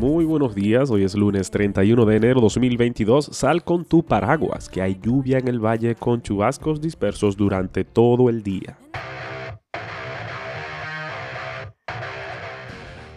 Muy 0.00 0.24
buenos 0.24 0.54
días, 0.54 0.90
hoy 0.90 1.04
es 1.04 1.14
lunes 1.14 1.50
31 1.50 2.06
de 2.06 2.16
enero 2.16 2.40
2022. 2.40 3.26
Sal 3.32 3.62
con 3.62 3.84
tu 3.84 4.02
paraguas, 4.02 4.70
que 4.70 4.80
hay 4.80 4.98
lluvia 4.98 5.36
en 5.36 5.46
el 5.46 5.62
valle 5.62 5.94
con 5.94 6.22
chubascos 6.22 6.80
dispersos 6.80 7.36
durante 7.36 7.84
todo 7.84 8.30
el 8.30 8.42
día. 8.42 8.78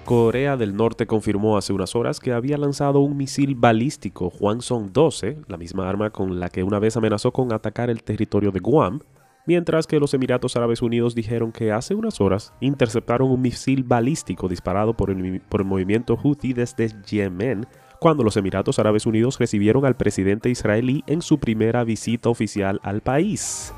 Corea 0.04 0.58
del 0.58 0.76
Norte 0.76 1.08
confirmó 1.08 1.56
hace 1.56 1.72
unas 1.72 1.96
horas 1.96 2.20
que 2.20 2.34
había 2.34 2.58
lanzado 2.58 3.00
un 3.00 3.16
misil 3.16 3.56
balístico 3.56 4.28
Hwasong 4.28 4.92
12, 4.92 5.38
la 5.48 5.56
misma 5.56 5.88
arma 5.90 6.10
con 6.10 6.38
la 6.38 6.50
que 6.50 6.64
una 6.64 6.80
vez 6.80 6.98
amenazó 6.98 7.32
con 7.32 7.54
atacar 7.54 7.90
el 7.90 8.04
territorio 8.04 8.52
de 8.52 8.60
Guam, 8.60 9.00
mientras 9.46 9.88
que 9.88 10.00
los 10.00 10.14
Emiratos 10.14 10.56
Árabes 10.56 10.82
Unidos 10.82 11.16
dijeron 11.16 11.52
que 11.52 11.72
hace 11.72 11.96
unas 11.96 12.22
horas 12.22 12.54
interceptaron 12.60 13.30
un 13.30 13.42
misil 13.42 13.84
balístico 13.84 14.48
disparado 14.48 14.94
por 14.94 15.10
el, 15.10 15.42
movimiento 15.66 16.16
Houthi 16.16 16.54
desde 16.54 16.90
Yemen, 17.10 17.68
cuando 18.00 18.24
los 18.24 18.38
Emiratos 18.38 18.80
Árabes 18.80 19.06
Unidos 19.06 19.40
recibieron 19.40 19.86
al 19.86 19.96
presidente 19.96 20.50
israelí 20.50 21.04
en 21.08 21.22
su 21.22 21.40
primera 21.40 21.84
visita 21.84 22.30
oficial 22.30 22.80
al 22.84 23.02
país. 23.02 23.74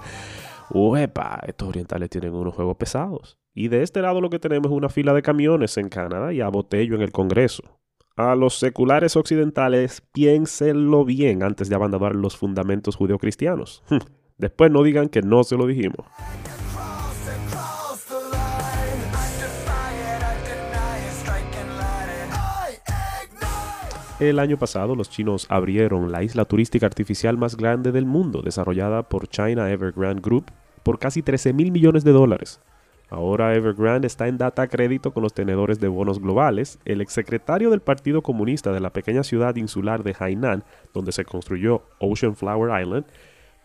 Uepa, 0.72 1.42
estos 1.46 1.70
orientales 1.70 2.10
tienen 2.10 2.34
unos 2.34 2.56
juegos 2.56 2.78
pesados. 2.78 3.38
Y 3.54 3.68
de 3.68 3.84
este 3.84 4.02
lado 4.02 4.22
lo 4.22 4.30
que 4.30 4.40
tenemos 4.40 4.72
es 4.72 4.78
una 4.78 4.90
fila 4.90 5.14
de 5.14 5.22
camiones 5.22 5.78
en 5.78 5.90
Canadá 5.90 6.34
y 6.34 6.42
a 6.42 6.50
Botello 6.50 6.96
en 6.96 7.02
el 7.02 7.12
Congreso. 7.12 7.80
A 8.18 8.36
los 8.36 8.58
seculares 8.58 9.16
occidentales, 9.16 10.02
piénsenlo 10.14 11.06
bien 11.06 11.44
antes 11.44 11.70
de 11.70 11.76
abandonar 11.76 12.16
los 12.16 12.38
fundamentos 12.38 12.96
judeocristianos. 12.96 13.84
Después 14.38 14.70
no 14.70 14.84
digan 14.84 15.08
que 15.08 15.22
no 15.22 15.44
se 15.44 15.56
lo 15.56 15.66
dijimos. 15.66 16.06
El 24.20 24.40
año 24.40 24.58
pasado 24.58 24.96
los 24.96 25.10
chinos 25.10 25.46
abrieron 25.50 26.12
la 26.12 26.24
isla 26.24 26.46
turística 26.46 26.86
artificial 26.86 27.38
más 27.38 27.58
grande 27.58 27.92
del 27.92 28.06
mundo, 28.06 28.42
desarrollada 28.42 29.04
por 29.04 29.28
China 29.28 29.70
Evergrande 29.72 30.22
Group, 30.22 30.52
por 30.84 31.00
casi 31.00 31.22
13 31.22 31.52
mil 31.54 31.72
millones 31.72 32.04
de 32.04 32.12
dólares. 32.12 32.62
Ahora 33.10 33.54
Evergrande 33.56 34.08
está 34.08 34.28
en 34.28 34.38
data 34.38 34.68
crédito 34.68 35.14
con 35.14 35.24
los 35.24 35.34
tenedores 35.34 35.80
de 35.80 35.88
bonos 35.88 36.20
globales. 36.20 36.80
El 36.86 37.02
exsecretario 37.02 37.70
del 37.70 37.82
Partido 37.82 38.22
Comunista 38.22 38.72
de 38.72 38.80
la 38.80 38.92
pequeña 38.92 39.24
ciudad 39.24 39.56
insular 39.58 40.04
de 40.04 40.16
Hainan, 40.18 40.64
donde 40.94 41.12
se 41.12 41.24
construyó 41.24 41.84
Ocean 42.00 42.36
Flower 42.36 42.82
Island, 42.82 43.06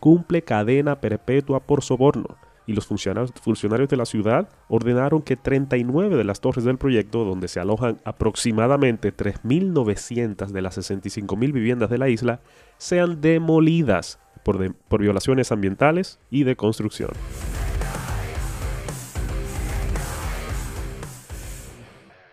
cumple 0.01 0.41
cadena 0.41 0.99
perpetua 0.99 1.61
por 1.61 1.81
soborno 1.81 2.35
y 2.71 2.73
los 2.73 2.85
funcionarios, 2.85 3.89
de 3.89 3.97
la 3.97 4.05
ciudad 4.05 4.49
ordenaron 4.67 5.21
que 5.21 5.35
39 5.35 6.15
de 6.15 6.23
las 6.23 6.41
torres 6.41 6.63
del 6.63 6.77
proyecto, 6.77 7.25
donde 7.25 7.47
se 7.47 7.59
alojan 7.59 7.97
aproximadamente 8.05 9.15
3.900 9.15 10.47
de 10.47 10.61
las 10.61 10.77
65.000 10.77 11.51
viviendas 11.51 11.89
de 11.89 11.97
la 11.97 12.09
isla, 12.09 12.39
sean 12.77 13.19
demolidas 13.21 14.19
por, 14.43 14.73
por 14.75 15.01
violaciones 15.01 15.51
ambientales 15.51 16.19
y 16.29 16.43
de 16.43 16.55
construcción. 16.55 17.11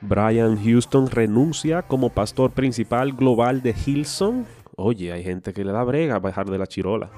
Brian 0.01 0.63
Houston 0.63 1.11
renuncia 1.11 1.83
como 1.83 2.11
pastor 2.11 2.53
principal 2.53 3.13
global 3.13 3.63
de 3.63 3.75
Hillsong. 3.75 4.47
Oye, 4.77 5.13
hay 5.13 5.25
gente 5.25 5.53
que 5.53 5.65
le 5.65 5.73
da 5.73 5.83
brega 5.83 6.15
a 6.15 6.21
bajar 6.21 6.49
de 6.49 6.59
la 6.59 6.67
chirola. 6.67 7.11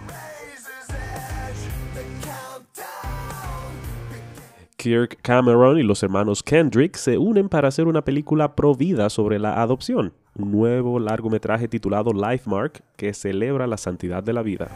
Kirk 4.80 5.18
Cameron 5.20 5.78
y 5.78 5.82
los 5.82 6.02
hermanos 6.02 6.42
Kendrick 6.42 6.96
se 6.96 7.18
unen 7.18 7.50
para 7.50 7.68
hacer 7.68 7.86
una 7.86 8.02
película 8.02 8.56
pro 8.56 8.74
vida 8.74 9.10
sobre 9.10 9.38
la 9.38 9.60
adopción, 9.60 10.14
un 10.34 10.52
nuevo 10.52 10.98
largometraje 10.98 11.68
titulado 11.68 12.14
Life 12.14 12.48
Mark 12.48 12.82
que 12.96 13.12
celebra 13.12 13.66
la 13.66 13.76
santidad 13.76 14.22
de 14.22 14.32
la 14.32 14.40
vida. 14.42 14.70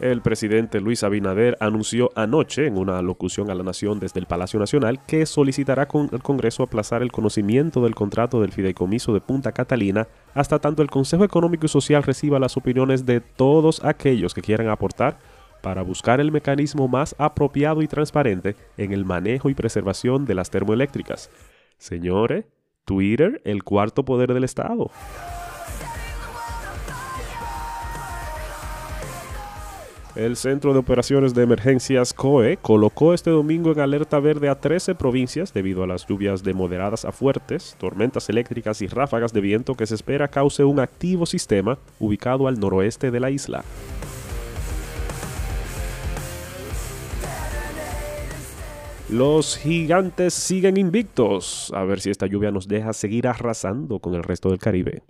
El 0.00 0.22
presidente 0.22 0.80
Luis 0.80 1.04
Abinader 1.04 1.56
anunció 1.60 2.10
anoche 2.16 2.66
en 2.66 2.78
una 2.78 3.02
locución 3.02 3.50
a 3.50 3.54
la 3.54 3.62
nación 3.62 4.00
desde 4.00 4.20
el 4.20 4.26
Palacio 4.26 4.58
Nacional 4.58 5.04
que 5.06 5.26
solicitará 5.26 5.86
con 5.86 6.08
el 6.12 6.22
Congreso 6.22 6.62
aplazar 6.62 7.02
el 7.02 7.12
conocimiento 7.12 7.84
del 7.84 7.94
contrato 7.94 8.40
del 8.40 8.52
fideicomiso 8.52 9.12
de 9.12 9.20
Punta 9.20 9.52
Catalina 9.52 10.08
hasta 10.34 10.58
tanto 10.58 10.82
el 10.82 10.90
Consejo 10.90 11.24
Económico 11.24 11.66
y 11.66 11.68
Social 11.68 12.02
reciba 12.02 12.40
las 12.40 12.56
opiniones 12.56 13.04
de 13.04 13.20
todos 13.20 13.84
aquellos 13.84 14.32
que 14.34 14.42
quieran 14.42 14.70
aportar 14.70 15.18
para 15.62 15.82
buscar 15.82 16.20
el 16.20 16.30
mecanismo 16.30 16.88
más 16.88 17.14
apropiado 17.18 17.80
y 17.80 17.88
transparente 17.88 18.56
en 18.76 18.92
el 18.92 19.06
manejo 19.06 19.48
y 19.48 19.54
preservación 19.54 20.26
de 20.26 20.34
las 20.34 20.50
termoeléctricas. 20.50 21.30
Señores, 21.78 22.44
Twitter, 22.84 23.40
el 23.44 23.62
cuarto 23.62 24.04
poder 24.04 24.34
del 24.34 24.44
Estado. 24.44 24.90
El 30.14 30.36
Centro 30.36 30.74
de 30.74 30.78
Operaciones 30.78 31.32
de 31.32 31.42
Emergencias 31.42 32.12
COE 32.12 32.58
colocó 32.58 33.14
este 33.14 33.30
domingo 33.30 33.72
en 33.72 33.80
alerta 33.80 34.20
verde 34.20 34.50
a 34.50 34.60
13 34.60 34.94
provincias 34.94 35.54
debido 35.54 35.82
a 35.82 35.86
las 35.86 36.06
lluvias 36.06 36.42
de 36.42 36.52
moderadas 36.52 37.06
a 37.06 37.12
fuertes, 37.12 37.76
tormentas 37.78 38.28
eléctricas 38.28 38.82
y 38.82 38.88
ráfagas 38.88 39.32
de 39.32 39.40
viento 39.40 39.74
que 39.74 39.86
se 39.86 39.94
espera 39.94 40.28
cause 40.28 40.64
un 40.64 40.80
activo 40.80 41.24
sistema 41.24 41.78
ubicado 41.98 42.46
al 42.46 42.60
noroeste 42.60 43.10
de 43.10 43.20
la 43.20 43.30
isla. 43.30 43.64
Los 49.12 49.58
gigantes 49.58 50.32
siguen 50.32 50.78
invictos. 50.78 51.70
A 51.74 51.84
ver 51.84 52.00
si 52.00 52.08
esta 52.08 52.26
lluvia 52.26 52.50
nos 52.50 52.66
deja 52.66 52.94
seguir 52.94 53.28
arrasando 53.28 53.98
con 53.98 54.14
el 54.14 54.22
resto 54.22 54.48
del 54.48 54.58
Caribe. 54.58 55.02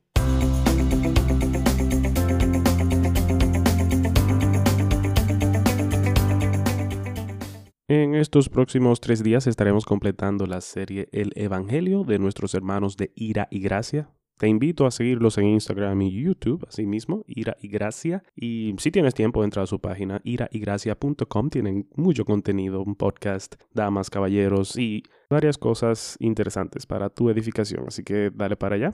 En 7.86 8.16
estos 8.16 8.48
próximos 8.48 9.00
tres 9.00 9.22
días 9.22 9.46
estaremos 9.46 9.84
completando 9.84 10.46
la 10.46 10.60
serie 10.60 11.08
El 11.12 11.30
Evangelio 11.36 12.02
de 12.02 12.18
nuestros 12.18 12.54
hermanos 12.54 12.96
de 12.96 13.12
Ira 13.14 13.46
y 13.52 13.60
Gracia. 13.60 14.10
Te 14.38 14.48
invito 14.48 14.86
a 14.86 14.90
seguirlos 14.90 15.38
en 15.38 15.46
Instagram 15.46 16.02
y 16.02 16.22
YouTube, 16.22 16.66
así 16.68 16.84
mismo, 16.84 17.24
Ira 17.28 17.56
y 17.60 17.68
Gracia. 17.68 18.24
Y 18.34 18.74
si 18.78 18.90
tienes 18.90 19.14
tiempo, 19.14 19.44
entra 19.44 19.62
a 19.62 19.66
su 19.66 19.78
página 19.80 20.20
iraygracia.com. 20.24 21.48
Tienen 21.48 21.88
mucho 21.94 22.24
contenido, 22.24 22.82
un 22.82 22.96
podcast, 22.96 23.54
damas, 23.72 24.10
caballeros 24.10 24.76
y 24.76 25.04
varias 25.30 25.58
cosas 25.58 26.16
interesantes 26.18 26.86
para 26.86 27.08
tu 27.08 27.30
edificación. 27.30 27.84
Así 27.86 28.02
que 28.02 28.30
dale 28.34 28.56
para 28.56 28.74
allá. 28.74 28.92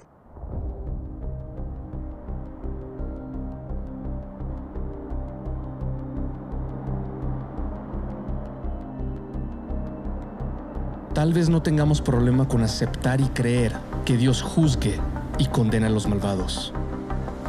Tal 11.14 11.32
vez 11.32 11.48
no 11.48 11.62
tengamos 11.62 12.00
problema 12.00 12.46
con 12.46 12.62
aceptar 12.62 13.20
y 13.20 13.24
creer 13.30 13.72
que 14.04 14.16
Dios 14.16 14.40
juzgue 14.40 15.00
y 15.38 15.46
condena 15.46 15.86
a 15.86 15.90
los 15.90 16.06
malvados. 16.06 16.72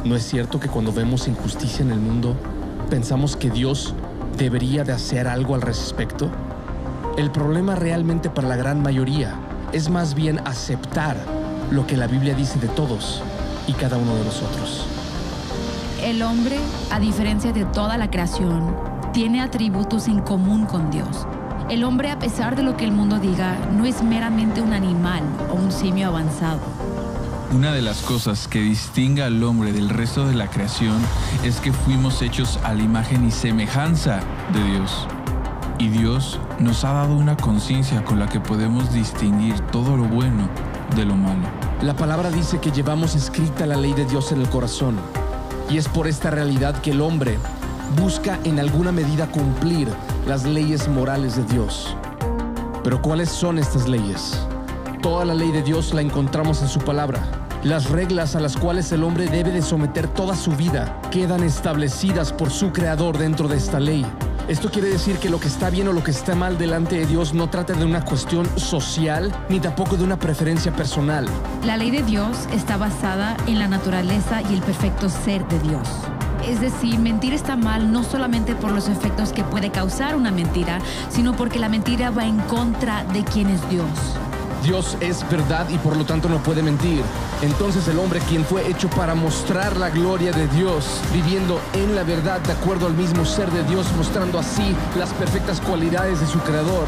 ¿No 0.04 0.16
es 0.16 0.22
cierto 0.22 0.58
que 0.58 0.68
cuando 0.68 0.92
vemos 0.92 1.28
injusticia 1.28 1.84
en 1.84 1.90
el 1.90 2.00
mundo, 2.00 2.34
pensamos 2.88 3.36
que 3.36 3.50
Dios 3.50 3.94
debería 4.38 4.84
de 4.84 4.92
hacer 4.92 5.28
algo 5.28 5.54
al 5.54 5.62
respecto? 5.62 6.30
El 7.18 7.30
problema 7.30 7.74
realmente 7.74 8.30
para 8.30 8.48
la 8.48 8.56
gran 8.56 8.80
mayoría 8.80 9.34
es 9.72 9.90
más 9.90 10.14
bien 10.14 10.40
aceptar 10.46 11.16
lo 11.70 11.86
que 11.86 11.96
la 11.96 12.06
Biblia 12.06 12.34
dice 12.34 12.58
de 12.58 12.68
todos 12.68 13.22
y 13.66 13.72
cada 13.74 13.98
uno 13.98 14.14
de 14.14 14.24
nosotros. 14.24 14.86
El 16.02 16.22
hombre, 16.22 16.58
a 16.90 16.98
diferencia 16.98 17.52
de 17.52 17.66
toda 17.66 17.98
la 17.98 18.10
creación, 18.10 18.74
tiene 19.12 19.42
atributos 19.42 20.08
en 20.08 20.20
común 20.20 20.64
con 20.64 20.90
Dios. 20.90 21.26
El 21.68 21.84
hombre, 21.84 22.10
a 22.10 22.18
pesar 22.18 22.56
de 22.56 22.62
lo 22.62 22.76
que 22.76 22.84
el 22.84 22.92
mundo 22.92 23.18
diga, 23.18 23.54
no 23.76 23.84
es 23.84 24.02
meramente 24.02 24.62
un 24.62 24.72
animal 24.72 25.22
o 25.52 25.56
un 25.56 25.70
simio 25.70 26.08
avanzado 26.08 26.79
una 27.52 27.72
de 27.72 27.82
las 27.82 28.02
cosas 28.02 28.46
que 28.46 28.60
distingue 28.60 29.22
al 29.22 29.42
hombre 29.42 29.72
del 29.72 29.88
resto 29.88 30.26
de 30.26 30.34
la 30.34 30.48
creación 30.48 30.96
es 31.42 31.60
que 31.60 31.72
fuimos 31.72 32.22
hechos 32.22 32.58
a 32.62 32.74
la 32.74 32.82
imagen 32.82 33.26
y 33.26 33.30
semejanza 33.30 34.20
de 34.52 34.62
Dios. 34.64 35.06
Y 35.78 35.88
Dios 35.88 36.38
nos 36.58 36.84
ha 36.84 36.92
dado 36.92 37.14
una 37.14 37.36
conciencia 37.36 38.04
con 38.04 38.18
la 38.18 38.28
que 38.28 38.38
podemos 38.38 38.92
distinguir 38.92 39.58
todo 39.72 39.96
lo 39.96 40.04
bueno 40.04 40.48
de 40.94 41.04
lo 41.04 41.16
malo. 41.16 41.48
La 41.82 41.96
palabra 41.96 42.30
dice 42.30 42.60
que 42.60 42.70
llevamos 42.70 43.16
escrita 43.16 43.66
la 43.66 43.76
ley 43.76 43.94
de 43.94 44.04
Dios 44.04 44.30
en 44.32 44.40
el 44.42 44.48
corazón. 44.48 44.96
Y 45.68 45.78
es 45.78 45.88
por 45.88 46.06
esta 46.06 46.30
realidad 46.30 46.80
que 46.80 46.90
el 46.92 47.00
hombre 47.00 47.38
busca 48.00 48.38
en 48.44 48.60
alguna 48.60 48.92
medida 48.92 49.26
cumplir 49.26 49.88
las 50.26 50.44
leyes 50.44 50.88
morales 50.88 51.36
de 51.36 51.44
Dios. 51.44 51.96
Pero 52.84 53.02
¿cuáles 53.02 53.28
son 53.28 53.58
estas 53.58 53.88
leyes? 53.88 54.38
Toda 55.02 55.24
la 55.24 55.34
ley 55.34 55.50
de 55.50 55.62
Dios 55.62 55.94
la 55.94 56.02
encontramos 56.02 56.62
en 56.62 56.68
su 56.68 56.80
palabra. 56.80 57.39
Las 57.62 57.90
reglas 57.90 58.36
a 58.36 58.40
las 58.40 58.56
cuales 58.56 58.90
el 58.90 59.04
hombre 59.04 59.26
debe 59.26 59.50
de 59.50 59.60
someter 59.60 60.08
toda 60.08 60.34
su 60.34 60.52
vida 60.52 60.98
quedan 61.10 61.42
establecidas 61.42 62.32
por 62.32 62.50
su 62.50 62.72
creador 62.72 63.18
dentro 63.18 63.48
de 63.48 63.58
esta 63.58 63.78
ley. 63.78 64.06
Esto 64.48 64.70
quiere 64.70 64.88
decir 64.88 65.18
que 65.18 65.28
lo 65.28 65.38
que 65.38 65.48
está 65.48 65.68
bien 65.68 65.86
o 65.88 65.92
lo 65.92 66.02
que 66.02 66.10
está 66.10 66.34
mal 66.34 66.56
delante 66.56 66.96
de 66.96 67.04
Dios 67.04 67.34
no 67.34 67.50
trata 67.50 67.74
de 67.74 67.84
una 67.84 68.02
cuestión 68.02 68.48
social 68.58 69.30
ni 69.50 69.60
tampoco 69.60 69.98
de 69.98 70.04
una 70.04 70.18
preferencia 70.18 70.72
personal. 70.72 71.26
La 71.62 71.76
ley 71.76 71.90
de 71.90 72.02
Dios 72.02 72.48
está 72.50 72.78
basada 72.78 73.36
en 73.46 73.58
la 73.58 73.68
naturaleza 73.68 74.40
y 74.40 74.54
el 74.54 74.62
perfecto 74.62 75.10
ser 75.10 75.46
de 75.48 75.58
Dios. 75.58 75.86
Es 76.48 76.62
decir, 76.62 76.98
mentir 76.98 77.34
está 77.34 77.56
mal 77.56 77.92
no 77.92 78.04
solamente 78.04 78.54
por 78.54 78.72
los 78.72 78.88
efectos 78.88 79.34
que 79.34 79.44
puede 79.44 79.70
causar 79.70 80.16
una 80.16 80.30
mentira, 80.30 80.78
sino 81.10 81.36
porque 81.36 81.58
la 81.58 81.68
mentira 81.68 82.08
va 82.10 82.24
en 82.24 82.38
contra 82.38 83.04
de 83.04 83.22
quien 83.22 83.50
es 83.50 83.68
Dios. 83.68 83.86
Dios 84.62 84.96
es 85.00 85.28
verdad 85.30 85.68
y 85.68 85.78
por 85.78 85.96
lo 85.96 86.04
tanto 86.04 86.28
no 86.28 86.42
puede 86.42 86.62
mentir. 86.62 87.02
Entonces 87.42 87.88
el 87.88 87.98
hombre 87.98 88.20
quien 88.28 88.44
fue 88.44 88.68
hecho 88.68 88.88
para 88.90 89.14
mostrar 89.14 89.76
la 89.76 89.90
gloria 89.90 90.32
de 90.32 90.46
Dios, 90.48 91.00
viviendo 91.12 91.60
en 91.72 91.94
la 91.94 92.02
verdad 92.02 92.40
de 92.40 92.52
acuerdo 92.52 92.86
al 92.86 92.94
mismo 92.94 93.24
ser 93.24 93.50
de 93.50 93.64
Dios, 93.64 93.86
mostrando 93.96 94.38
así 94.38 94.74
las 94.98 95.12
perfectas 95.14 95.60
cualidades 95.60 96.20
de 96.20 96.26
su 96.26 96.38
creador, 96.40 96.86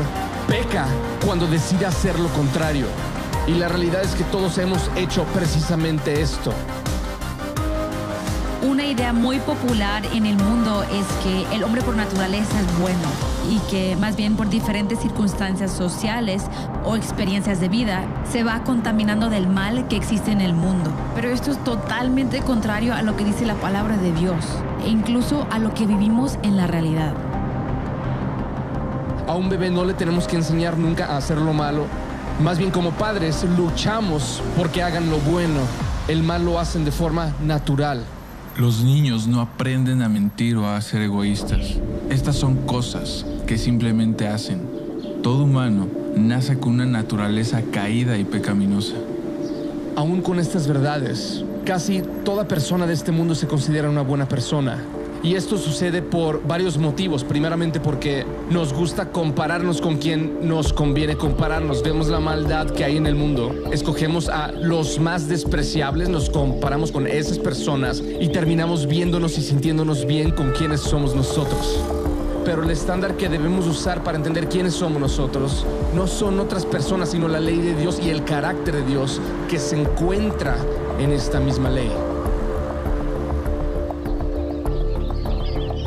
peca 0.49 0.87
cuando 1.25 1.47
decide 1.47 1.87
hacer 1.87 2.19
lo 2.19 2.29
contrario. 2.29 2.87
Y 3.47 3.55
la 3.55 3.69
realidad 3.69 4.03
es 4.03 4.15
que 4.15 4.25
todos 4.25 4.59
hemos 4.59 4.91
hecho 4.97 5.25
precisamente 5.35 6.21
esto. 6.21 6.53
Una 8.63 8.85
idea 8.85 9.13
muy 9.13 9.39
popular 9.41 10.05
en 10.13 10.27
el 10.27 10.37
mundo 10.37 10.85
es 10.85 11.07
que 11.25 11.55
el 11.55 11.65
hombre 11.65 11.83
por 11.83 11.97
naturaleza 11.97 12.61
es 12.61 12.79
bueno 12.79 13.32
y 13.51 13.59
que 13.71 13.97
más 13.97 14.17
bien 14.17 14.37
por 14.37 14.49
diferentes 14.49 15.01
circunstancias 15.01 15.73
sociales 15.73 16.45
o 16.85 16.97
experiencias 16.97 17.61
de 17.61 17.69
vida 17.69 18.05
se 18.31 18.45
va 18.45 18.63
contaminando 18.65 19.31
del 19.31 19.49
mal 19.49 19.89
que 19.89 19.97
existe 19.97 20.31
en 20.31 20.41
el 20.41 20.55
mundo. 20.55 20.91
Pero 21.15 21.31
esto 21.31 21.51
es 21.51 21.63
totalmente 21.65 22.41
contrario 22.41 22.95
a 22.95 23.03
lo 23.03 23.17
que 23.17 23.25
dice 23.25 23.47
la 23.47 23.55
palabra 23.55 23.97
de 23.97 24.13
Dios 24.13 24.45
e 24.85 24.89
incluso 24.89 25.47
a 25.51 25.59
lo 25.59 25.75
que 25.75 25.87
vivimos 25.87 26.39
en 26.43 26.57
la 26.57 26.67
realidad. 26.67 27.15
A 29.27 29.35
un 29.35 29.49
bebé 29.49 29.71
no 29.71 29.85
le 29.85 29.95
tenemos 29.95 30.27
que 30.27 30.37
enseñar 30.37 30.77
nunca 30.77 31.07
a 31.07 31.17
hacer 31.17 31.39
lo 31.39 31.53
malo. 31.53 31.87
Más 32.43 32.59
bien 32.59 32.71
como 32.71 32.91
padres 32.91 33.45
luchamos 33.57 34.43
porque 34.57 34.83
hagan 34.83 35.11
lo 35.11 35.19
bueno. 35.19 35.61
El 36.09 36.23
mal 36.23 36.45
lo 36.45 36.59
hacen 36.59 36.85
de 36.85 36.91
forma 36.91 37.33
natural. 37.43 38.05
Los 38.57 38.83
niños 38.83 39.27
no 39.27 39.41
aprenden 39.41 40.03
a 40.03 40.09
mentir 40.09 40.57
o 40.57 40.69
a 40.69 40.81
ser 40.81 41.03
egoístas. 41.03 41.79
Estas 42.11 42.37
son 42.37 42.57
cosas 42.67 43.25
simplemente 43.59 44.29
hacen. 44.29 44.61
Todo 45.23 45.45
humano 45.45 45.89
nace 46.17 46.59
con 46.59 46.75
una 46.75 46.87
naturaleza 46.87 47.63
caída 47.71 48.19
y 48.19 48.25
pecaminosa. 48.25 48.95
Aún 49.97 50.23
con 50.23 50.39
estas 50.39 50.67
verdades, 50.67 51.45
casi 51.65 52.03
toda 52.25 52.49
persona 52.49 52.87
de 52.87 52.95
este 52.95 53.13
mundo 53.13 53.35
se 53.35 53.47
considera 53.47 53.91
una 53.91 54.03
buena 54.03 54.27
persona. 54.29 54.79
Y 55.23 55.37
esto 55.37 55.57
sucede 55.57 56.03
por 56.03 56.45
varios 56.45 56.79
motivos. 56.79 57.23
Primeramente 57.23 57.79
porque 57.79 58.27
nos 58.51 58.73
gusta 58.73 59.11
compararnos 59.11 59.81
con 59.81 59.99
quien 59.99 60.49
nos 60.49 60.73
conviene 60.73 61.17
compararnos. 61.17 61.83
Vemos 61.85 62.09
la 62.09 62.19
maldad 62.19 62.71
que 62.71 62.85
hay 62.85 62.97
en 62.97 63.07
el 63.07 63.15
mundo. 63.15 63.55
Escogemos 63.71 64.29
a 64.29 64.51
los 64.51 64.99
más 64.99 65.29
despreciables, 65.29 66.09
nos 66.09 66.29
comparamos 66.29 66.91
con 66.91 67.07
esas 67.07 67.39
personas 67.39 68.03
y 68.21 68.29
terminamos 68.29 68.89
viéndonos 68.89 69.39
y 69.39 69.43
sintiéndonos 69.43 70.07
bien 70.07 70.33
con 70.33 70.51
quienes 70.51 70.81
somos 70.81 71.15
nosotros. 71.15 72.02
Pero 72.45 72.65
el 72.65 72.71
estándar 72.71 73.17
que 73.17 73.29
debemos 73.29 73.67
usar 73.67 74.03
para 74.03 74.19
entender 74.19 74.49
quiénes 74.49 74.75
somos 74.75 75.01
nosotros 75.01 75.65
no 75.95 76.07
son 76.09 76.41
otras 76.41 76.67
personas, 76.67 77.11
sino 77.11 77.29
la 77.29 77.39
ley 77.39 77.59
de 77.59 77.75
Dios 77.75 78.01
y 78.03 78.11
el 78.11 78.25
carácter 78.25 78.77
de 78.77 78.83
Dios 78.83 79.21
que 79.49 79.59
se 79.59 79.81
encuentra 79.81 80.57
en 80.99 81.13
esta 81.13 81.39
misma 81.39 81.71
ley. 81.71 81.91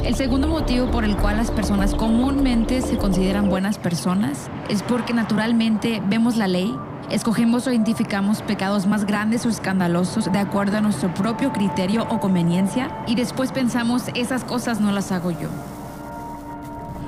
El 0.05 0.15
segundo 0.15 0.47
motivo 0.47 0.89
por 0.91 1.03
el 1.03 1.17
cual 1.17 1.37
las 1.37 1.51
personas 1.51 1.93
comúnmente 1.93 2.81
se 2.81 2.97
consideran 2.97 3.49
buenas 3.49 3.77
personas 3.77 4.49
es 4.69 4.81
porque 4.81 5.13
naturalmente 5.13 6.01
vemos 6.07 6.37
la 6.37 6.47
ley, 6.47 6.73
escogemos 7.09 7.67
o 7.67 7.71
identificamos 7.71 8.41
pecados 8.43 8.87
más 8.87 9.05
grandes 9.05 9.45
o 9.45 9.49
escandalosos 9.49 10.31
de 10.31 10.39
acuerdo 10.39 10.77
a 10.77 10.81
nuestro 10.81 11.13
propio 11.13 11.51
criterio 11.51 12.07
o 12.09 12.21
conveniencia 12.21 13.03
y 13.07 13.15
después 13.15 13.51
pensamos 13.51 14.03
esas 14.13 14.45
cosas 14.45 14.79
no 14.79 14.93
las 14.93 15.11
hago 15.11 15.31
yo. 15.31 15.49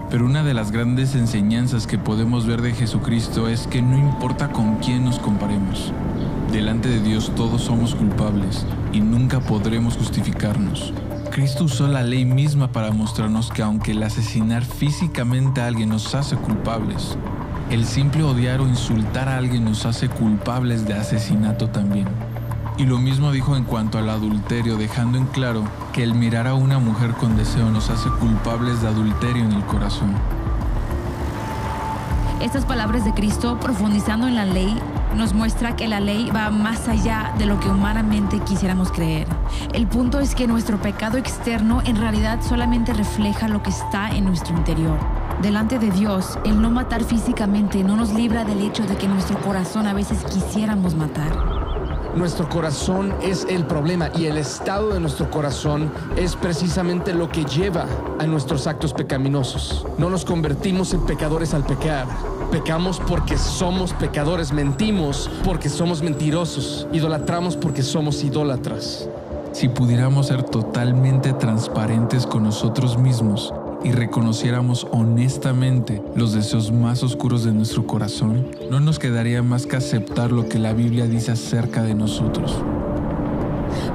Pero 0.09 0.25
una 0.25 0.42
de 0.42 0.54
las 0.54 0.71
grandes 0.71 1.15
enseñanzas 1.15 1.86
que 1.86 1.98
podemos 1.98 2.45
ver 2.45 2.62
de 2.62 2.74
Jesucristo 2.74 3.50
es 3.50 3.68
que 3.68 3.81
no 3.81 3.98
importa 3.98 4.54
con 4.54 4.77
quién 4.77 5.04
nos 5.04 5.19
comparemos. 5.19 5.92
Delante 6.51 6.88
de 6.88 7.01
Dios 7.01 7.33
todos 7.36 7.63
somos 7.63 7.94
culpables 7.94 8.65
y 8.94 9.01
nunca 9.01 9.42
podremos 9.42 9.98
justificarnos. 9.98 10.94
Cristo 11.30 11.65
usó 11.65 11.88
la 11.89 12.04
ley 12.04 12.24
misma 12.24 12.71
para 12.71 12.92
mostrarnos 12.92 13.51
que 13.51 13.62
aunque 13.62 13.92
el 13.92 14.01
asesinar 14.01 14.63
físicamente 14.63 15.59
a 15.59 15.68
alguien 15.68 15.89
nos 15.89 16.15
hace 16.15 16.38
culpables, 16.38 17.18
el 17.69 17.83
simple 17.83 18.24
odiar 18.24 18.62
o 18.62 18.68
insultar 18.68 19.27
a 19.27 19.38
alguien 19.38 19.65
nos 19.65 19.86
hace 19.86 20.07
culpables 20.07 20.88
de 20.88 20.94
asesinato 20.94 21.68
también. 21.68 22.07
Y 22.77 22.85
lo 22.85 23.00
mismo 23.00 23.31
dijo 23.31 23.56
en 23.56 23.63
cuanto 23.63 23.97
al 23.97 24.07
adulterio, 24.07 24.77
dejando 24.77 25.18
en 25.18 25.25
claro 25.25 25.63
que 25.94 26.03
el 26.03 26.13
mirar 26.13 26.45
a 26.45 26.53
una 26.53 26.77
mujer 26.77 27.13
con 27.13 27.35
deseo 27.35 27.71
nos 27.71 27.89
hace 27.89 28.07
culpables 28.09 28.83
de 28.83 28.88
adulterio 28.88 29.44
en 29.44 29.51
el 29.51 29.63
corazón. 29.63 30.13
Estas 32.39 32.65
palabras 32.65 33.03
de 33.03 33.15
Cristo, 33.15 33.59
profundizando 33.59 34.27
en 34.27 34.35
la 34.35 34.45
ley, 34.45 34.77
nos 35.15 35.33
muestra 35.33 35.75
que 35.75 35.88
la 35.88 36.00
ley 36.00 36.29
va 36.29 36.51
más 36.51 36.88
allá 36.88 37.33
de 37.39 37.47
lo 37.47 37.59
que 37.59 37.68
humanamente 37.68 38.39
quisiéramos 38.41 38.91
creer. 38.91 39.27
El 39.74 39.88
punto 39.88 40.19
es 40.19 40.35
que 40.35 40.45
nuestro 40.45 40.77
pecado 40.77 41.18
externo 41.18 41.81
en 41.83 41.95
realidad 41.95 42.44
solamente 42.47 42.94
refleja 42.94 43.47
lo 43.47 43.63
que 43.63 43.71
está 43.71 44.09
en 44.12 44.25
nuestro 44.25 44.56
interior. 44.56 45.00
Delante 45.41 45.79
de 45.79 45.89
Dios, 45.89 46.38
el 46.45 46.62
no 46.62 46.69
matar 46.69 47.03
físicamente 47.03 47.83
no 47.83 47.95
nos 47.95 48.13
libra 48.13 48.44
del 48.44 48.62
hecho 48.62 48.85
de 48.85 48.97
que 48.97 49.07
nuestro 49.07 49.39
corazón 49.41 49.88
a 49.88 49.94
veces 49.94 50.24
quisiéramos 50.25 50.94
matar. 50.94 51.56
Nuestro 52.18 52.50
corazón 52.50 53.14
es 53.22 53.46
el 53.48 53.68
problema 53.68 54.10
y 54.18 54.25
el 54.25 54.38
estado 54.38 54.90
de 54.90 55.00
nuestro 55.00 55.30
corazón 55.30 55.92
es 56.16 56.36
precisamente 56.36 57.14
lo 57.14 57.30
que 57.30 57.46
lleva 57.46 57.86
a 58.18 58.25
nuestros 58.25 58.66
actos 58.66 58.92
pecaminosos. 58.92 59.86
No 60.00 60.10
nos 60.10 60.25
convertimos 60.25 60.96
en 60.96 61.06
pecadores 61.06 61.54
al 61.54 61.64
pecar. 61.64 62.08
Pecamos 62.52 63.00
porque 63.08 63.38
somos 63.38 63.94
pecadores, 63.94 64.52
mentimos 64.52 65.30
porque 65.46 65.69
somos 65.69 66.02
mentirosos, 66.02 66.88
idolatramos 66.92 67.56
porque 67.56 67.84
somos 67.84 68.24
idólatras. 68.24 69.08
Si 69.52 69.70
pudiéramos 69.70 70.28
ser 70.28 70.42
totalmente 70.42 71.34
transparentes 71.34 72.25
con 72.25 72.44
nosotros 72.44 72.98
mismos, 72.98 73.54
y 73.83 73.91
reconociéramos 73.91 74.88
honestamente 74.91 76.01
los 76.15 76.34
deseos 76.34 76.72
más 76.72 77.03
oscuros 77.03 77.43
de 77.43 77.53
nuestro 77.53 77.86
corazón, 77.86 78.48
no 78.69 78.79
nos 78.79 79.00
quedaría 79.00 79.43
más 79.43 79.65
que 79.65 79.75
aceptar 79.75 80.31
lo 80.31 80.48
que 80.50 80.60
la 80.60 80.74
Biblia 80.74 81.05
dice 81.05 81.31
acerca 81.31 81.84
de 81.84 81.93
nosotros. 81.93 82.57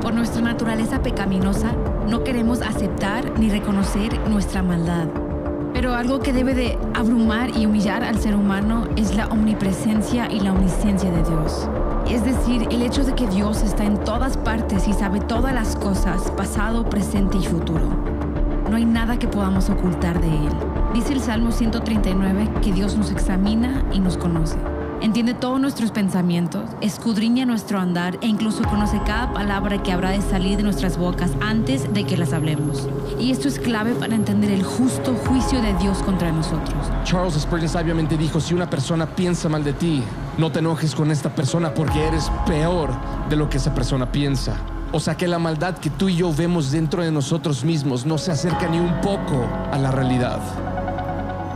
Por 0.00 0.14
nuestra 0.14 0.42
naturaleza 0.42 1.02
pecaminosa, 1.02 1.72
no 2.08 2.24
queremos 2.24 2.62
aceptar 2.62 3.38
ni 3.38 3.50
reconocer 3.50 4.18
nuestra 4.28 4.62
maldad. 4.62 5.08
Pero 5.72 5.94
algo 5.94 6.20
que 6.20 6.32
debe 6.32 6.54
de 6.54 6.78
abrumar 6.94 7.56
y 7.56 7.66
humillar 7.66 8.04
al 8.04 8.20
ser 8.20 8.36
humano 8.36 8.86
es 8.96 9.14
la 9.14 9.26
omnipresencia 9.28 10.30
y 10.30 10.40
la 10.40 10.52
omnisciencia 10.52 11.10
de 11.10 11.22
Dios. 11.22 11.68
Es 12.08 12.24
decir, 12.24 12.68
el 12.70 12.82
hecho 12.82 13.04
de 13.04 13.14
que 13.14 13.26
Dios 13.26 13.62
está 13.62 13.84
en 13.84 13.98
todas 14.04 14.36
partes 14.36 14.86
y 14.86 14.92
sabe 14.92 15.20
todas 15.20 15.54
las 15.54 15.76
cosas, 15.76 16.30
pasado, 16.32 16.84
presente 16.84 17.38
y 17.38 17.46
futuro 17.46 18.11
no 18.68 18.76
hay 18.76 18.84
nada 18.84 19.18
que 19.18 19.28
podamos 19.28 19.70
ocultar 19.70 20.20
de 20.20 20.28
Él. 20.28 20.52
Dice 20.94 21.12
el 21.12 21.20
Salmo 21.20 21.52
139 21.52 22.50
que 22.62 22.72
Dios 22.72 22.96
nos 22.96 23.10
examina 23.10 23.82
y 23.92 24.00
nos 24.00 24.16
conoce. 24.16 24.56
Entiende 25.02 25.34
todos 25.34 25.60
nuestros 25.60 25.90
pensamientos, 25.90 26.70
escudriña 26.80 27.44
nuestro 27.44 27.80
andar 27.80 28.18
e 28.22 28.28
incluso 28.28 28.62
conoce 28.62 29.00
cada 29.04 29.32
palabra 29.32 29.82
que 29.82 29.90
habrá 29.90 30.10
de 30.10 30.20
salir 30.20 30.56
de 30.56 30.62
nuestras 30.62 30.96
bocas 30.96 31.32
antes 31.40 31.92
de 31.92 32.04
que 32.04 32.16
las 32.16 32.32
hablemos. 32.32 32.88
Y 33.18 33.32
esto 33.32 33.48
es 33.48 33.58
clave 33.58 33.94
para 33.94 34.14
entender 34.14 34.52
el 34.52 34.62
justo 34.62 35.14
juicio 35.26 35.60
de 35.60 35.74
Dios 35.74 35.98
contra 36.04 36.30
nosotros. 36.30 36.88
Charles 37.02 37.34
Spurgeon 37.34 37.68
sabiamente 37.68 38.16
dijo, 38.16 38.38
si 38.38 38.54
una 38.54 38.70
persona 38.70 39.06
piensa 39.06 39.48
mal 39.48 39.64
de 39.64 39.72
ti, 39.72 40.04
no 40.38 40.52
te 40.52 40.60
enojes 40.60 40.94
con 40.94 41.10
esta 41.10 41.34
persona 41.34 41.74
porque 41.74 42.06
eres 42.06 42.30
peor 42.46 42.90
de 43.28 43.34
lo 43.34 43.50
que 43.50 43.56
esa 43.56 43.74
persona 43.74 44.12
piensa. 44.12 44.54
O 44.94 45.00
sea 45.00 45.16
que 45.16 45.26
la 45.26 45.38
maldad 45.38 45.78
que 45.78 45.88
tú 45.88 46.10
y 46.10 46.16
yo 46.16 46.34
vemos 46.34 46.70
dentro 46.70 47.02
de 47.02 47.10
nosotros 47.10 47.64
mismos 47.64 48.04
no 48.04 48.18
se 48.18 48.30
acerca 48.30 48.68
ni 48.68 48.78
un 48.78 49.00
poco 49.00 49.48
a 49.72 49.78
la 49.78 49.90
realidad. 49.90 50.38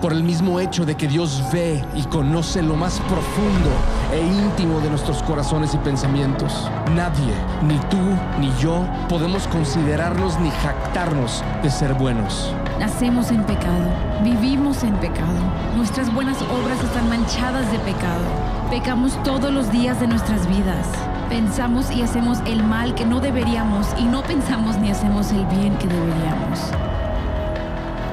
Por 0.01 0.15
el 0.15 0.23
mismo 0.23 0.59
hecho 0.59 0.87
de 0.87 0.95
que 0.95 1.07
Dios 1.07 1.43
ve 1.53 1.85
y 1.95 2.03
conoce 2.05 2.63
lo 2.63 2.77
más 2.77 2.99
profundo 3.01 3.71
e 4.11 4.21
íntimo 4.21 4.81
de 4.81 4.89
nuestros 4.89 5.23
corazones 5.23 5.75
y 5.75 5.79
pensamientos. 5.79 6.71
Nadie, 6.95 7.35
ni 7.63 7.77
tú 7.91 7.99
ni 8.41 8.51
yo, 8.59 8.87
podemos 9.11 9.47
considerarnos 9.49 10.41
ni 10.41 10.51
jactarnos 10.51 11.45
de 11.63 11.71
ser 11.71 11.93
buenos. 11.93 12.55
Nacemos 12.81 13.31
en 13.31 13.45
pecado, 13.45 13.91
vivimos 14.25 14.83
en 14.83 14.95
pecado, 14.95 15.41
nuestras 15.77 16.13
buenas 16.15 16.41
obras 16.41 16.83
están 16.83 17.07
manchadas 17.11 17.71
de 17.71 17.79
pecado. 17.81 18.25
Pecamos 18.71 19.23
todos 19.25 19.53
los 19.53 19.71
días 19.71 20.01
de 20.01 20.07
nuestras 20.07 20.49
vidas. 20.49 20.87
Pensamos 21.29 21.91
y 21.91 22.03
hacemos 22.03 22.39
el 22.47 22.63
mal 22.63 22.95
que 22.95 23.05
no 23.05 23.21
deberíamos 23.21 23.89
y 23.99 24.05
no 24.05 24.23
pensamos 24.23 24.79
ni 24.79 24.93
hacemos 24.93 25.33
el 25.33 25.45
bien 25.47 25.77
que 25.77 25.89
deberíamos. 25.89 26.61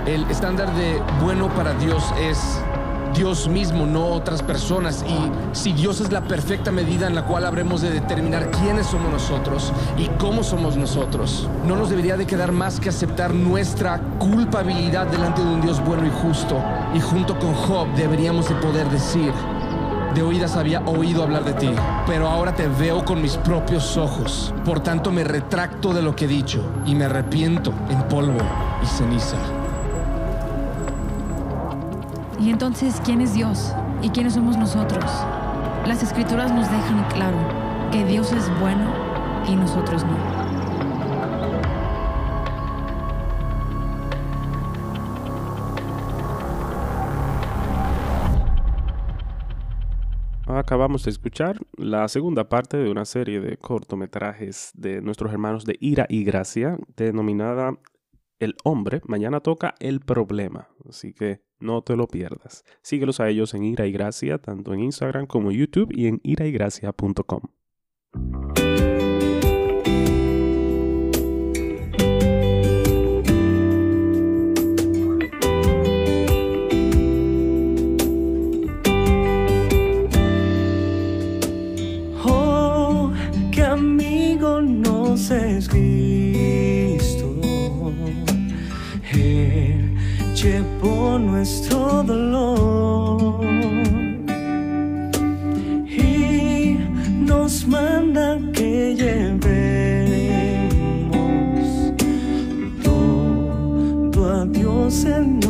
El 0.07 0.23
estándar 0.31 0.73
de 0.73 0.99
bueno 1.21 1.47
para 1.49 1.73
Dios 1.75 2.11
es 2.19 2.59
Dios 3.13 3.47
mismo, 3.47 3.85
no 3.85 4.07
otras 4.07 4.41
personas. 4.41 5.05
Y 5.07 5.55
si 5.55 5.73
Dios 5.73 6.01
es 6.01 6.11
la 6.11 6.21
perfecta 6.21 6.71
medida 6.71 7.05
en 7.05 7.13
la 7.13 7.25
cual 7.25 7.45
habremos 7.45 7.81
de 7.81 7.91
determinar 7.91 8.49
quiénes 8.49 8.87
somos 8.87 9.11
nosotros 9.11 9.71
y 9.97 10.07
cómo 10.17 10.43
somos 10.43 10.75
nosotros, 10.75 11.47
no 11.67 11.75
nos 11.75 11.89
debería 11.89 12.17
de 12.17 12.25
quedar 12.25 12.51
más 12.51 12.79
que 12.79 12.89
aceptar 12.89 13.33
nuestra 13.33 13.99
culpabilidad 14.17 15.05
delante 15.05 15.43
de 15.43 15.47
un 15.47 15.61
Dios 15.61 15.83
bueno 15.85 16.07
y 16.07 16.09
justo. 16.09 16.59
Y 16.95 16.99
junto 16.99 17.37
con 17.37 17.53
Job 17.53 17.87
deberíamos 17.95 18.49
de 18.49 18.55
poder 18.55 18.89
decir, 18.89 19.31
de 20.13 20.21
oídas 20.21 20.55
había 20.55 20.81
oído 20.81 21.23
hablar 21.23 21.43
de 21.43 21.53
ti, 21.53 21.69
pero 22.05 22.27
ahora 22.27 22.53
te 22.53 22.67
veo 22.67 23.03
con 23.03 23.21
mis 23.21 23.37
propios 23.37 23.97
ojos. 23.97 24.53
Por 24.63 24.79
tanto 24.81 25.11
me 25.11 25.23
retracto 25.23 25.93
de 25.93 26.01
lo 26.01 26.15
que 26.15 26.25
he 26.25 26.27
dicho 26.27 26.63
y 26.85 26.95
me 26.95 27.05
arrepiento 27.05 27.73
en 27.89 28.01
polvo 28.03 28.39
y 28.81 28.85
ceniza. 28.85 29.37
Y 32.39 32.49
entonces, 32.49 33.01
¿quién 33.03 33.21
es 33.21 33.33
Dios? 33.33 33.73
¿Y 34.01 34.09
quiénes 34.09 34.33
somos 34.33 34.57
nosotros? 34.57 35.05
Las 35.87 36.03
escrituras 36.03 36.51
nos 36.51 36.69
dejan 36.69 37.05
claro 37.13 37.37
que 37.91 38.03
Dios 38.05 38.31
es 38.33 38.49
bueno 38.59 38.85
y 39.47 39.55
nosotros 39.55 40.03
no. 40.03 40.32
Acabamos 50.45 51.05
de 51.05 51.11
escuchar 51.11 51.57
la 51.77 52.07
segunda 52.09 52.49
parte 52.49 52.75
de 52.77 52.91
una 52.91 53.05
serie 53.05 53.39
de 53.39 53.57
cortometrajes 53.57 54.71
de 54.75 55.01
nuestros 55.01 55.31
hermanos 55.31 55.63
de 55.63 55.77
Ira 55.79 56.05
y 56.09 56.25
Gracia, 56.25 56.77
denominada 56.97 57.79
El 58.39 58.55
hombre. 58.65 59.01
Mañana 59.05 59.39
toca 59.39 59.73
El 59.79 60.01
problema, 60.01 60.67
así 60.89 61.13
que 61.13 61.41
no 61.59 61.81
te 61.81 61.95
lo 61.95 62.07
pierdas. 62.07 62.65
Síguelos 62.81 63.21
a 63.21 63.29
ellos 63.29 63.53
en 63.53 63.63
Ira 63.63 63.87
y 63.87 63.93
Gracia, 63.93 64.37
tanto 64.37 64.73
en 64.73 64.81
Instagram 64.81 65.27
como 65.27 65.51
YouTube 65.51 65.91
y 65.93 66.07
en 66.07 66.19
iraygracia.com. 66.23 67.41
nos 85.13 85.29
es 85.29 85.69
Cristo. 85.69 87.35
Él 89.11 89.95
llevó 90.33 91.19
nuestro 91.19 92.01
dolor 92.01 93.45
y 95.87 96.79
nos 97.29 97.67
manda 97.67 98.39
que 98.53 98.95
llevemos 98.95 99.43
todo 102.83 104.41
a 104.41 104.45
Dios 104.47 105.05
en 105.05 105.42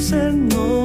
a 0.00 0.79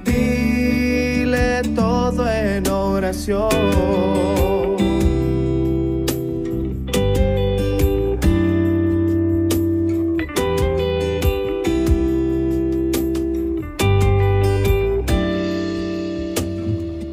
dile 0.04 1.62
todo 1.76 2.28
en 2.28 2.68
oración. 2.68 3.50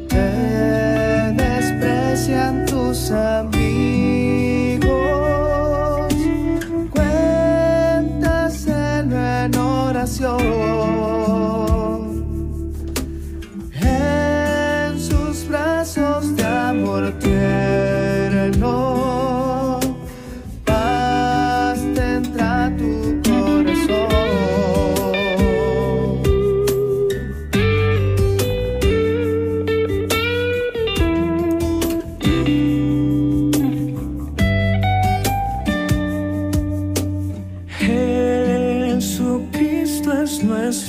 Te 0.09 1.33
desprecian 1.37 2.65
tus 2.65 3.11
amigos, 3.11 3.60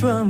es 0.09 0.27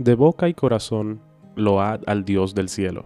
De 0.00 0.14
boca 0.14 0.48
y 0.48 0.54
corazón 0.54 1.20
load 1.56 2.04
al 2.06 2.24
Dios 2.24 2.54
del 2.54 2.70
cielo, 2.70 3.04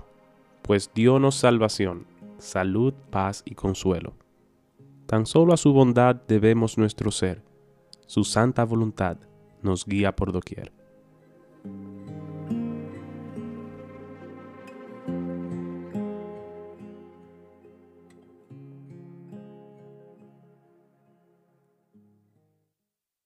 pues 0.62 0.92
nos 1.18 1.34
salvación, 1.34 2.06
salud, 2.38 2.94
paz 3.10 3.42
y 3.44 3.56
consuelo. 3.56 4.12
Tan 5.06 5.26
solo 5.26 5.52
a 5.52 5.56
su 5.56 5.72
bondad 5.72 6.14
debemos 6.28 6.78
nuestro 6.78 7.10
ser, 7.10 7.42
su 8.06 8.22
santa 8.22 8.64
voluntad 8.64 9.16
nos 9.60 9.84
guía 9.86 10.14
por 10.14 10.30
doquier. 10.30 10.72